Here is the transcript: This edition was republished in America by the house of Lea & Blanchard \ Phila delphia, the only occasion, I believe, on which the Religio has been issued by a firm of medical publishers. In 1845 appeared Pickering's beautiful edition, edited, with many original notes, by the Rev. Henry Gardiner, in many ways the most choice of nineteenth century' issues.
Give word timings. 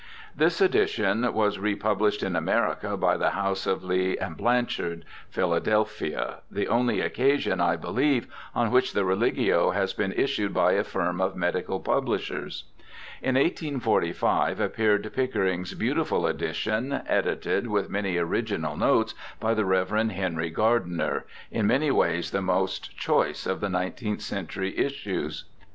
This 0.35 0.61
edition 0.61 1.31
was 1.31 1.59
republished 1.59 2.23
in 2.23 2.35
America 2.35 2.97
by 2.97 3.17
the 3.17 3.29
house 3.29 3.67
of 3.67 3.83
Lea 3.83 4.17
& 4.27 4.29
Blanchard 4.35 5.05
\ 5.17 5.29
Phila 5.31 5.61
delphia, 5.61 6.37
the 6.49 6.67
only 6.67 7.01
occasion, 7.01 7.61
I 7.61 7.75
believe, 7.75 8.25
on 8.55 8.71
which 8.71 8.93
the 8.93 9.05
Religio 9.05 9.69
has 9.75 9.93
been 9.93 10.11
issued 10.11 10.55
by 10.55 10.71
a 10.71 10.83
firm 10.83 11.21
of 11.21 11.35
medical 11.35 11.79
publishers. 11.79 12.63
In 13.21 13.35
1845 13.35 14.59
appeared 14.59 15.13
Pickering's 15.13 15.75
beautiful 15.75 16.25
edition, 16.25 17.01
edited, 17.05 17.67
with 17.67 17.91
many 17.91 18.17
original 18.17 18.75
notes, 18.75 19.13
by 19.39 19.53
the 19.53 19.65
Rev. 19.65 19.91
Henry 20.09 20.49
Gardiner, 20.49 21.25
in 21.51 21.67
many 21.67 21.91
ways 21.91 22.31
the 22.31 22.41
most 22.41 22.97
choice 22.97 23.45
of 23.45 23.61
nineteenth 23.61 24.21
century' 24.21 24.75
issues. 24.79 25.43